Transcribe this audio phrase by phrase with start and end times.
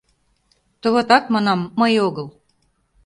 [0.81, 2.27] —Товатат, манам, мый огыл...